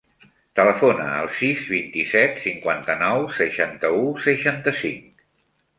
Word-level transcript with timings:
Telefona 0.59 1.05
al 1.17 1.29
sis, 1.41 1.61
vint-i-set, 1.75 2.41
cinquanta-nou, 2.47 3.29
seixanta-u, 3.39 4.05
seixanta-cinc. 4.29 5.27